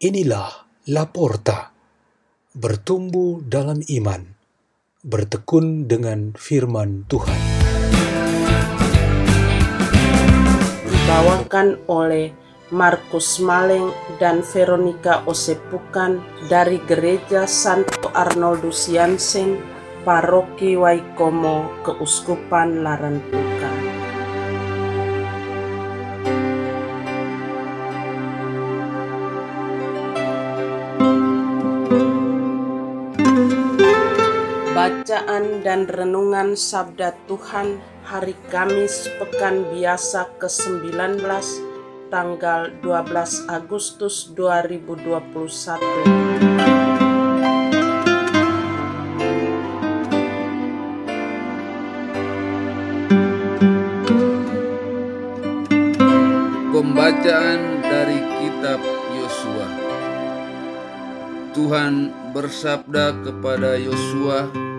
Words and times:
Inilah 0.00 0.64
Laporta, 0.88 1.76
bertumbuh 2.56 3.44
dalam 3.44 3.84
iman, 3.84 4.32
bertekun 5.04 5.92
dengan 5.92 6.32
firman 6.32 7.04
Tuhan. 7.04 7.36
Dibawakan 10.88 11.84
oleh 11.92 12.32
Markus 12.72 13.44
Maleng 13.44 13.92
dan 14.16 14.40
Veronica 14.40 15.20
Osepukan 15.28 16.24
dari 16.48 16.80
Gereja 16.88 17.44
Santo 17.44 18.08
Arnoldus 18.16 18.88
Jansen, 18.88 19.60
Paroki 20.00 20.80
Waikomo, 20.80 21.84
Keuskupan 21.84 22.80
Larantuka. 22.80 23.99
Bacaan 35.20 35.60
dan 35.60 35.84
Renungan 35.84 36.56
Sabda 36.56 37.12
Tuhan 37.28 37.76
Hari 38.08 38.32
Kamis 38.48 39.04
Pekan 39.20 39.68
Biasa 39.68 40.32
ke-19 40.40 41.20
tanggal 42.08 42.72
12 42.80 43.52
Agustus 43.52 44.32
2021 44.32 45.20
Pembacaan 56.72 57.60
dari 57.84 58.18
kitab 58.40 58.80
Yosua. 59.20 59.68
Tuhan 61.52 62.08
bersabda 62.32 63.20
kepada 63.20 63.76
Yosua, 63.76 64.69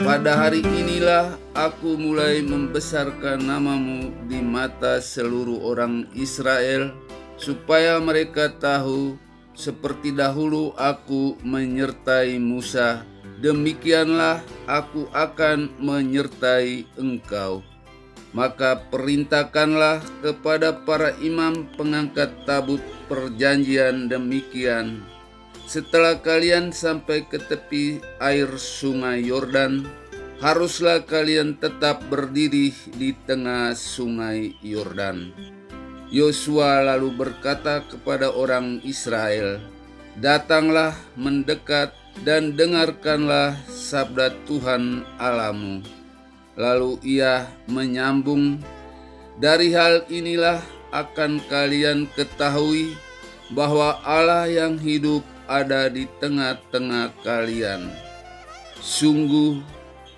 "Pada 0.00 0.32
hari 0.32 0.64
inilah 0.64 1.36
aku 1.52 2.00
mulai 2.00 2.40
membesarkan 2.40 3.44
namamu 3.44 4.08
di 4.24 4.40
mata 4.40 4.96
seluruh 4.96 5.60
orang 5.60 6.08
Israel, 6.16 6.96
supaya 7.36 8.00
mereka 8.00 8.48
tahu 8.48 9.20
seperti 9.52 10.16
dahulu 10.16 10.72
aku 10.80 11.36
menyertai 11.44 12.40
Musa, 12.40 13.04
demikianlah 13.44 14.40
aku 14.64 15.04
akan 15.12 15.68
menyertai 15.76 16.88
engkau." 16.96 17.60
maka 18.30 18.78
perintahkanlah 18.90 20.02
kepada 20.22 20.86
para 20.86 21.14
imam 21.18 21.66
pengangkat 21.74 22.30
tabut 22.46 22.78
perjanjian 23.10 24.06
demikian. 24.06 25.02
Setelah 25.70 26.18
kalian 26.18 26.74
sampai 26.74 27.30
ke 27.30 27.38
tepi 27.38 28.02
air 28.18 28.50
sungai 28.58 29.22
Yordan, 29.22 29.86
haruslah 30.42 31.06
kalian 31.06 31.62
tetap 31.62 32.02
berdiri 32.10 32.74
di 32.98 33.14
tengah 33.14 33.78
sungai 33.78 34.58
Yordan. 34.66 35.30
Yosua 36.10 36.82
lalu 36.82 37.14
berkata 37.14 37.86
kepada 37.86 38.34
orang 38.34 38.82
Israel, 38.82 39.62
"Datanglah 40.18 40.98
mendekat 41.14 41.94
dan 42.26 42.58
dengarkanlah 42.58 43.54
sabda 43.70 44.34
Tuhan 44.50 45.06
Alamu." 45.22 45.86
Lalu 46.58 46.98
ia 47.06 47.46
menyambung, 47.70 48.58
"Dari 49.38 49.70
hal 49.70 50.02
inilah 50.10 50.66
akan 50.90 51.38
kalian 51.46 52.10
ketahui 52.18 52.90
bahwa 53.54 54.02
Allah 54.02 54.50
yang 54.50 54.74
hidup 54.74 55.22
ada 55.50 55.90
di 55.90 56.06
tengah-tengah 56.22 57.10
kalian. 57.26 57.90
Sungguh, 58.78 59.58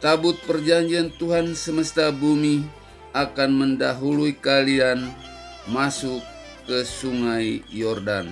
tabut 0.05 0.37
perjanjian 0.45 1.09
Tuhan 1.17 1.57
semesta 1.57 2.13
bumi 2.13 2.61
akan 3.17 3.51
mendahului 3.57 4.37
kalian 4.37 5.09
masuk 5.73 6.21
ke 6.69 6.85
sungai 6.85 7.65
Yordan." 7.73 8.29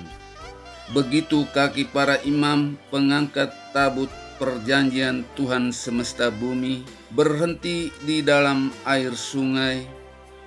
Begitu 0.93 1.49
kaki 1.55 1.89
para 1.89 2.21
imam 2.27 2.77
pengangkat 2.93 3.55
tabut 3.71 4.10
perjanjian 4.43 5.22
Tuhan 5.39 5.71
semesta 5.71 6.34
bumi 6.34 6.83
berhenti 7.15 7.94
di 8.03 8.27
dalam 8.27 8.75
air 8.83 9.15
sungai, 9.15 9.87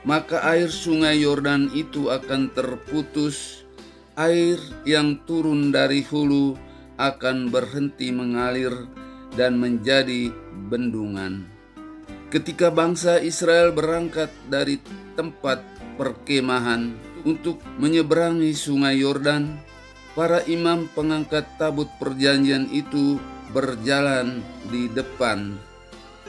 maka 0.03 0.44
air 0.44 0.68
sungai 0.68 1.24
Yordan 1.24 1.72
itu 1.72 2.12
akan 2.12 2.52
terputus. 2.52 3.62
Air 4.13 4.62
yang 4.85 5.25
turun 5.25 5.74
dari 5.74 6.06
hulu 6.06 6.53
akan 7.01 7.50
berhenti 7.50 8.13
mengalir 8.13 8.85
dan 9.34 9.57
menjadi 9.57 10.29
bendungan. 10.69 11.50
Ketika 12.29 12.69
bangsa 12.69 13.18
Israel 13.18 13.74
berangkat 13.74 14.29
dari 14.46 14.78
tempat 15.18 15.66
perkemahan 15.97 16.94
untuk 17.25 17.57
menyeberangi 17.81 18.53
sungai 18.53 19.01
Yordan, 19.01 19.57
para 20.13 20.45
imam 20.45 20.85
pengangkat 20.94 21.50
tabut 21.57 21.90
perjanjian 21.97 22.69
itu 22.69 23.18
berjalan 23.50 24.45
di 24.69 24.94
depan. 24.94 25.57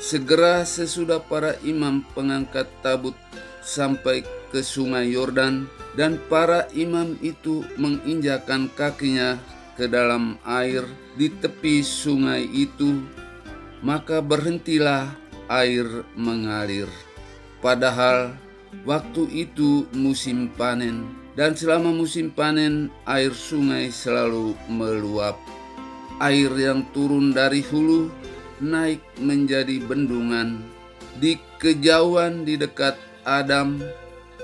Segera 0.00 0.64
sesudah 0.64 1.20
para 1.20 1.60
imam 1.60 2.00
pengangkat 2.16 2.64
tabut 2.80 3.16
sampai 3.60 4.24
ke 4.54 4.62
sungai 4.62 5.10
Yordan 5.10 5.66
dan 5.98 6.22
para 6.30 6.70
imam 6.70 7.18
itu 7.18 7.66
menginjakan 7.74 8.70
kakinya 8.70 9.34
ke 9.74 9.90
dalam 9.90 10.38
air 10.46 10.86
di 11.18 11.26
tepi 11.26 11.82
sungai 11.82 12.46
itu, 12.46 13.02
maka 13.82 14.22
berhentilah 14.22 15.10
air 15.50 16.06
mengalir. 16.14 16.86
Padahal 17.58 18.38
waktu 18.86 19.26
itu 19.34 19.90
musim 19.90 20.46
panen, 20.54 21.02
dan 21.34 21.58
selama 21.58 21.90
musim 21.90 22.30
panen 22.30 22.94
air 23.10 23.34
sungai 23.34 23.90
selalu 23.90 24.54
meluap. 24.70 25.34
Air 26.22 26.54
yang 26.54 26.86
turun 26.94 27.34
dari 27.34 27.58
hulu 27.58 28.06
naik 28.62 29.02
menjadi 29.18 29.82
bendungan 29.82 30.62
di 31.18 31.42
kejauhan 31.58 32.46
di 32.46 32.54
dekat 32.54 32.94
Adam, 33.26 33.82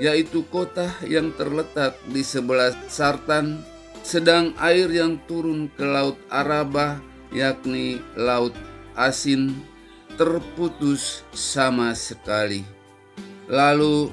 yaitu 0.01 0.43
kota 0.49 0.89
yang 1.05 1.31
terletak 1.37 2.01
di 2.09 2.25
sebelah 2.25 2.73
Sartan, 2.89 3.61
sedang 4.01 4.57
air 4.57 4.89
yang 4.89 5.21
turun 5.29 5.69
ke 5.69 5.85
Laut 5.85 6.17
Araba, 6.33 6.99
yakni 7.31 8.01
Laut 8.17 8.57
Asin, 8.97 9.55
terputus 10.17 11.21
sama 11.37 11.93
sekali. 11.93 12.65
Lalu 13.47 14.09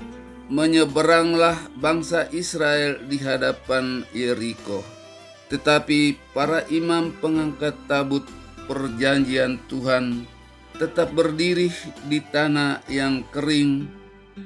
menyeberanglah 0.52 1.56
bangsa 1.80 2.28
Israel 2.36 3.00
di 3.08 3.18
hadapan 3.24 4.04
Yeriko 4.12 4.98
tetapi 5.48 6.20
para 6.36 6.68
imam 6.68 7.16
pengangkat 7.24 7.76
tabut 7.88 8.28
perjanjian 8.68 9.60
Tuhan 9.72 10.28
tetap 10.76 11.16
berdiri 11.16 11.72
di 12.06 12.20
tanah 12.20 12.84
yang 12.92 13.24
kering 13.32 13.88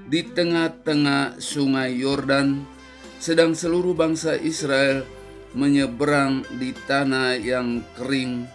di 0.07 0.24
tengah-tengah 0.24 1.40
sungai 1.44 1.96
Yordan, 2.00 2.63
sedang 3.19 3.52
seluruh 3.53 3.94
bangsa 3.94 4.40
Israel 4.40 5.03
menyeberang 5.52 6.48
di 6.57 6.71
tanah 6.88 7.36
yang 7.36 7.83
kering 8.00 8.48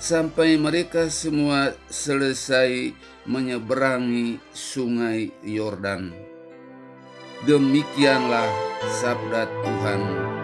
sampai 0.00 0.56
mereka 0.56 1.12
semua 1.12 1.76
selesai 1.92 2.94
menyeberangi 3.28 4.40
sungai 4.54 5.28
Yordan. 5.44 6.14
Demikianlah 7.44 8.48
sabda 8.98 9.46
Tuhan. 9.46 10.37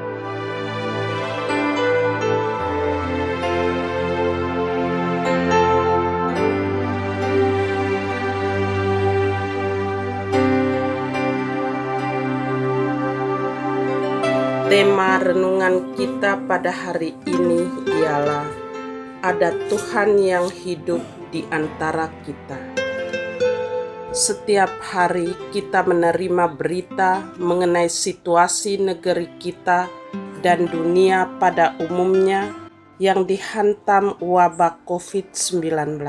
Tema 14.74 15.22
renungan 15.22 15.94
kita 15.94 16.34
pada 16.50 16.74
hari 16.74 17.14
ini 17.30 17.62
ialah 17.94 18.42
ada 19.22 19.54
Tuhan 19.70 20.18
yang 20.18 20.50
hidup 20.50 20.98
di 21.30 21.46
antara 21.54 22.10
kita. 22.26 22.58
Setiap 24.10 24.74
hari 24.82 25.30
kita 25.54 25.86
menerima 25.86 26.58
berita 26.58 27.22
mengenai 27.38 27.86
situasi 27.86 28.82
negeri 28.82 29.38
kita 29.38 29.86
dan 30.42 30.66
dunia 30.66 31.30
pada 31.38 31.78
umumnya 31.78 32.50
yang 32.98 33.22
dihantam 33.30 34.18
wabah 34.18 34.82
COVID-19. 34.90 36.02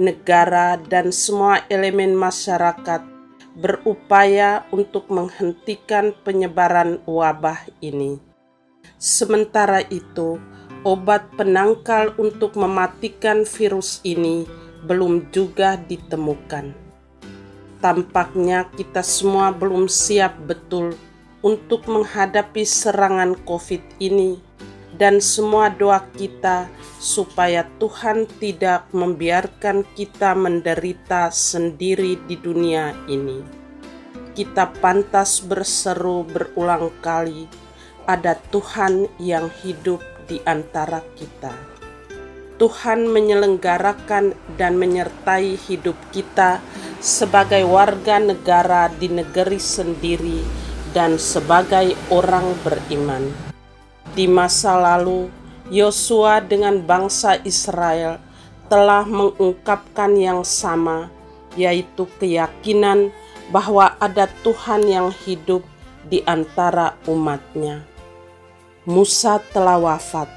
Negara 0.00 0.80
dan 0.80 1.12
semua 1.12 1.60
elemen 1.68 2.16
masyarakat 2.16 3.13
berupaya 3.54 4.66
untuk 4.74 5.06
menghentikan 5.10 6.10
penyebaran 6.26 6.98
wabah 7.06 7.70
ini. 7.78 8.18
Sementara 8.98 9.80
itu, 9.88 10.42
obat 10.82 11.30
penangkal 11.38 12.12
untuk 12.18 12.58
mematikan 12.58 13.46
virus 13.46 14.02
ini 14.02 14.44
belum 14.84 15.32
juga 15.32 15.80
ditemukan. 15.80 16.74
Tampaknya 17.80 18.68
kita 18.74 19.00
semua 19.04 19.52
belum 19.52 19.88
siap 19.88 20.36
betul 20.44 20.96
untuk 21.44 21.84
menghadapi 21.86 22.64
serangan 22.64 23.36
COVID 23.44 24.00
ini, 24.00 24.40
dan 24.94 25.18
semua 25.18 25.70
doa 25.70 26.02
kita 26.14 26.70
supaya 27.02 27.66
Tuhan 27.82 28.30
tidak 28.38 28.88
membiarkan 28.94 29.82
kita 29.98 30.32
menderita 30.38 31.28
sendiri 31.34 32.18
di 32.24 32.38
dunia 32.38 32.94
ini. 33.10 33.42
Kita 34.34 34.70
pantas 34.82 35.38
berseru 35.42 36.26
berulang 36.26 36.90
kali, 37.02 37.46
"Ada 38.06 38.38
Tuhan 38.50 39.06
yang 39.22 39.50
hidup 39.62 40.02
di 40.26 40.40
antara 40.42 41.04
kita. 41.14 41.52
Tuhan 42.54 43.10
menyelenggarakan 43.10 44.34
dan 44.54 44.78
menyertai 44.78 45.58
hidup 45.58 45.98
kita 46.14 46.62
sebagai 47.02 47.66
warga 47.66 48.22
negara 48.22 48.86
di 48.94 49.10
negeri 49.10 49.58
sendiri 49.58 50.40
dan 50.94 51.18
sebagai 51.18 51.98
orang 52.14 52.54
beriman. 52.62 53.53
Di 54.14 54.30
masa 54.30 54.78
lalu, 54.78 55.26
Yosua 55.74 56.38
dengan 56.38 56.78
bangsa 56.78 57.34
Israel 57.42 58.22
telah 58.70 59.02
mengungkapkan 59.02 60.14
yang 60.14 60.46
sama, 60.46 61.10
yaitu 61.58 62.06
keyakinan 62.22 63.10
bahwa 63.50 63.98
ada 63.98 64.30
Tuhan 64.46 64.86
yang 64.86 65.10
hidup 65.10 65.66
di 66.06 66.22
antara 66.30 66.94
umatnya. 67.10 67.82
Musa 68.86 69.42
telah 69.50 69.82
wafat. 69.82 70.30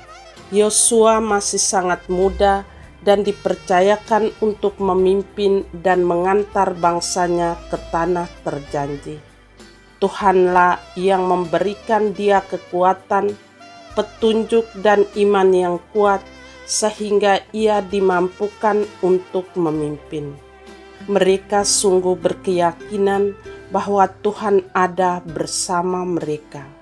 Yosua 0.50 1.22
masih 1.22 1.62
sangat 1.62 2.02
muda 2.10 2.66
dan 3.06 3.22
dipercayakan 3.22 4.34
untuk 4.42 4.82
memimpin 4.82 5.68
dan 5.70 6.02
mengantar 6.02 6.74
bangsanya 6.74 7.62
ke 7.70 7.78
tanah 7.94 8.26
terjanji. 8.42 9.22
Tuhanlah 10.02 10.82
yang 10.98 11.26
memberikan 11.30 12.14
dia 12.14 12.42
kekuatan, 12.42 13.34
petunjuk, 13.98 14.70
dan 14.86 15.10
iman 15.18 15.50
yang 15.50 15.78
kuat, 15.90 16.22
sehingga 16.70 17.42
ia 17.50 17.82
dimampukan 17.82 18.86
untuk 19.02 19.50
memimpin. 19.58 20.38
Mereka 21.10 21.66
sungguh 21.66 22.14
berkeyakinan 22.14 23.34
bahwa 23.74 24.06
Tuhan 24.22 24.62
ada 24.78 25.26
bersama 25.26 26.06
mereka 26.06 26.78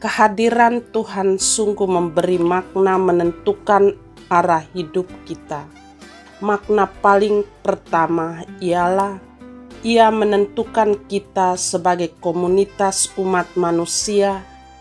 kehadiran 0.00 0.80
Tuhan 0.96 1.36
sungguh 1.36 1.84
memberi 1.84 2.40
makna 2.40 2.96
menentukan 2.96 4.00
arah 4.32 4.64
hidup 4.72 5.06
kita. 5.28 5.68
Makna 6.40 6.88
paling 6.88 7.44
pertama 7.60 8.40
ialah 8.64 9.20
ia 9.84 10.08
menentukan 10.08 10.96
kita 11.04 11.60
sebagai 11.60 12.16
komunitas 12.16 13.12
umat 13.20 13.44
manusia 13.60 14.40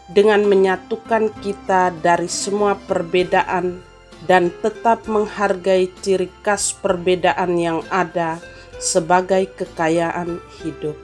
dengan 0.10 0.42
menyatukan 0.42 1.30
kita 1.42 1.94
dari 2.02 2.26
semua 2.26 2.74
perbedaan 2.74 3.82
dan 4.26 4.50
tetap 4.60 5.06
menghargai 5.06 5.88
ciri 6.02 6.28
khas 6.42 6.74
perbedaan 6.74 7.56
yang 7.56 7.80
ada 7.94 8.42
sebagai 8.82 9.48
kekayaan 9.54 10.42
hidup. 10.60 10.98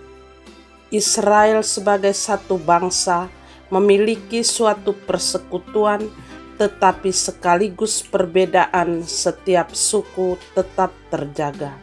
Israel 0.89 1.61
sebagai 1.61 2.13
satu 2.15 2.57
bangsa 2.57 3.29
memiliki 3.69 4.45
suatu 4.45 4.93
persekutuan, 4.93 6.07
tetapi 6.55 7.11
sekaligus 7.11 7.99
perbedaan 8.05 9.03
setiap 9.03 9.75
suku 9.75 10.39
tetap 10.55 10.95
terjaga. 11.11 11.75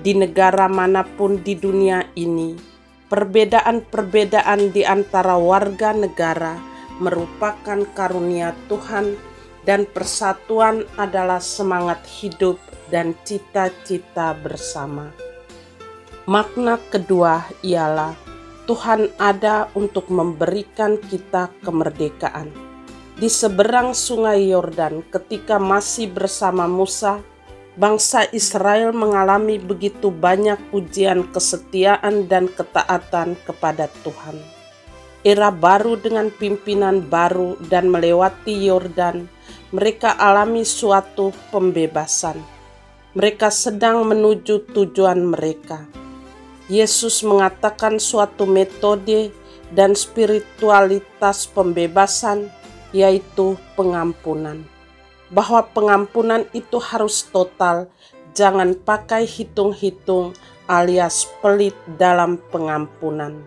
Di 0.00 0.16
negara 0.16 0.70
mana 0.70 1.02
pun 1.04 1.42
di 1.42 1.58
dunia 1.58 2.06
ini, 2.14 2.69
perbedaan-perbedaan 3.10 4.70
di 4.70 4.86
antara 4.86 5.34
warga 5.34 5.90
negara 5.90 6.56
merupakan 7.02 7.82
karunia 7.96 8.54
Tuhan, 8.70 9.18
dan 9.64 9.84
persatuan 9.84 10.88
adalah 10.96 11.40
semangat 11.40 12.00
hidup 12.08 12.56
dan 12.88 13.12
cita-cita 13.28 14.32
bersama. 14.32 15.12
Makna 16.24 16.80
kedua 16.88 17.44
ialah 17.60 18.16
Tuhan 18.64 19.10
ada 19.18 19.68
untuk 19.76 20.08
memberikan 20.08 20.96
kita 20.96 21.52
kemerdekaan. 21.60 22.54
Di 23.20 23.28
seberang 23.28 23.92
Sungai 23.92 24.48
Yordan, 24.48 25.04
ketika 25.12 25.60
masih 25.60 26.08
bersama 26.08 26.64
Musa, 26.64 27.20
bangsa 27.80 28.28
Israel 28.36 28.92
mengalami 28.92 29.56
begitu 29.56 30.12
banyak 30.12 30.60
ujian 30.76 31.24
kesetiaan 31.32 32.28
dan 32.28 32.52
ketaatan 32.52 33.40
kepada 33.48 33.88
Tuhan. 34.04 34.36
Era 35.24 35.48
baru 35.48 35.96
dengan 35.96 36.28
pimpinan 36.28 37.00
baru 37.08 37.56
dan 37.72 37.88
melewati 37.88 38.52
Yordan, 38.68 39.24
mereka 39.72 40.12
alami 40.12 40.68
suatu 40.68 41.32
pembebasan. 41.48 42.36
Mereka 43.16 43.48
sedang 43.48 44.04
menuju 44.04 44.70
tujuan 44.70 45.24
mereka 45.24 45.88
Yesus 46.70 47.26
mengatakan 47.26 47.98
suatu 47.98 48.46
metode 48.46 49.34
dan 49.74 49.98
spiritualitas 49.98 51.50
pembebasan, 51.50 52.46
yaitu 52.94 53.58
pengampunan. 53.74 54.62
Bahwa 55.30 55.62
pengampunan 55.70 56.46
itu 56.50 56.82
harus 56.82 57.22
total, 57.30 57.86
jangan 58.34 58.74
pakai 58.74 59.26
hitung-hitung 59.26 60.34
alias 60.66 61.30
pelit 61.38 61.74
dalam 61.98 62.38
pengampunan. 62.50 63.46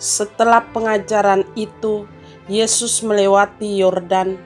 Setelah 0.00 0.64
pengajaran 0.72 1.44
itu, 1.56 2.08
Yesus 2.48 3.00
melewati 3.04 3.80
Yordan, 3.80 4.36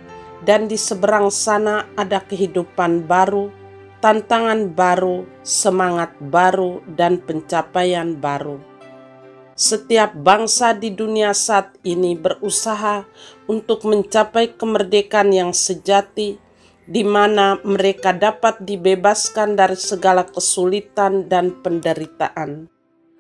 dan 0.43 0.71
di 0.71 0.79
seberang 0.79 1.31
sana 1.35 1.87
ada 1.99 2.23
kehidupan 2.23 3.07
baru 3.07 3.51
tantangan 3.99 4.71
baru, 4.79 5.27
semangat 5.43 6.15
baru, 6.23 6.83
dan 6.87 7.19
pencapaian 7.19 8.15
baru. 8.15 8.63
Setiap 9.59 10.15
bangsa 10.15 10.71
di 10.71 10.95
dunia 10.95 11.35
saat 11.35 11.75
ini 11.83 12.15
berusaha 12.15 13.03
untuk 13.51 13.83
mencapai 13.83 14.55
kemerdekaan 14.55 15.35
yang 15.35 15.51
sejati, 15.51 16.39
di 16.89 17.05
mana 17.05 17.61
mereka 17.69 18.17
dapat 18.17 18.65
dibebaskan 18.65 19.61
dari 19.61 19.77
segala 19.77 20.25
kesulitan 20.25 21.29
dan 21.29 21.53
penderitaan. 21.61 22.73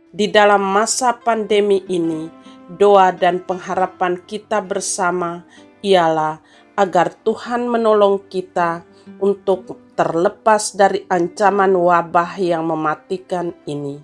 Di 0.08 0.32
dalam 0.32 0.64
masa 0.64 1.12
pandemi 1.20 1.84
ini, 1.84 2.32
doa 2.80 3.12
dan 3.12 3.44
pengharapan 3.44 4.24
kita 4.24 4.64
bersama 4.64 5.44
ialah 5.84 6.40
agar 6.80 7.12
Tuhan 7.12 7.68
menolong 7.68 8.24
kita 8.32 8.88
untuk 9.20 9.92
terlepas 9.92 10.72
dari 10.72 11.04
ancaman 11.12 11.76
wabah 11.76 12.40
yang 12.40 12.64
mematikan 12.64 13.52
ini. 13.68 14.00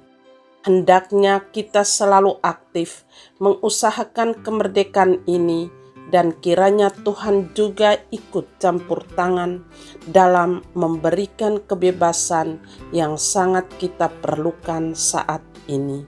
Hendaknya 0.65 1.45
kita 1.53 1.89
selalu 1.89 2.37
aktif 2.45 3.09
mengusahakan 3.41 4.45
kemerdekaan 4.45 5.25
ini 5.25 5.84
dan 6.13 6.37
kiranya 6.41 6.93
Tuhan 6.93 7.57
juga 7.57 7.97
ikut 8.13 8.61
campur 8.61 9.05
tangan 9.17 9.65
dalam 10.05 10.61
memberikan 10.77 11.61
kebebasan 11.65 12.61
yang 12.93 13.17
sangat 13.17 13.65
kita 13.81 14.13
perlukan 14.21 14.93
saat 14.93 15.41
ini. 15.65 16.05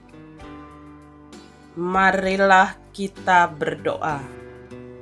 Marilah 1.77 2.77
kita 2.93 3.49
berdoa. 3.53 4.21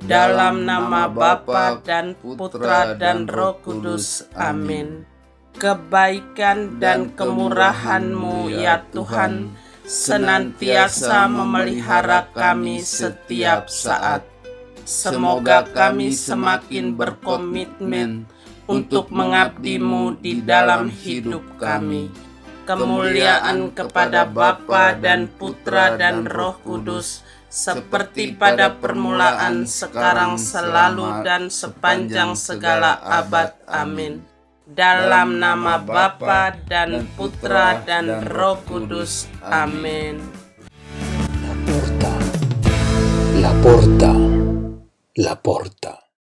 Dalam 0.04 0.68
nama 0.68 1.08
Bapa 1.08 1.80
dan 1.80 2.14
Putra 2.20 2.94
dan 2.94 3.24
Roh 3.26 3.58
Kudus. 3.64 4.28
Amin. 4.36 5.08
Kebaikan 5.56 6.76
dan 6.76 7.16
kemurahan-Mu 7.16 8.52
ya 8.52 8.84
Tuhan 8.92 9.56
senantiasa 9.88 11.32
memelihara 11.32 12.28
kami 12.36 12.84
setiap 12.84 13.72
saat. 13.72 14.35
Semoga 14.86 15.66
kami 15.66 16.14
semakin 16.14 16.94
berkomitmen 16.94 18.22
untuk 18.70 19.10
mengabdimu 19.10 20.22
di 20.22 20.38
dalam 20.46 20.86
hidup 20.86 21.42
kami. 21.58 22.06
Kemuliaan 22.70 23.74
kepada 23.74 24.22
Bapa 24.22 24.94
dan 24.94 25.26
Putra 25.26 25.98
dan 25.98 26.22
Roh 26.22 26.54
Kudus, 26.62 27.26
seperti 27.50 28.34
pada 28.38 28.78
permulaan, 28.78 29.66
sekarang, 29.66 30.38
selalu, 30.38 31.26
dan 31.26 31.50
sepanjang 31.50 32.38
segala 32.38 33.02
abad. 33.02 33.58
Amin. 33.66 34.22
Dalam 34.66 35.42
nama 35.42 35.82
Bapa 35.82 36.54
dan 36.66 37.10
Putra 37.18 37.82
dan 37.82 38.22
Roh 38.26 38.58
Kudus. 38.66 39.30
Amin. 39.42 40.22
La 41.46 41.54
porta, 41.62 42.12
la 43.38 43.52
porta, 43.62 44.25
La 45.18 45.40
Porta. 45.40 46.05